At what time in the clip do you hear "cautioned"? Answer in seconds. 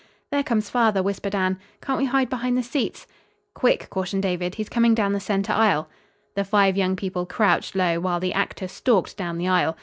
3.91-4.23